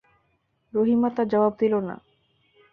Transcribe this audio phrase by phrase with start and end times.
[0.73, 1.95] রহিমা তার জবাব দিল না।